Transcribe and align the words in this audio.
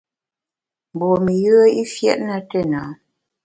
Mgbom-i 0.95 1.35
yùe 1.43 1.65
i 1.81 1.83
fiét 1.93 2.19
na 2.27 2.37
téna. 2.49 2.81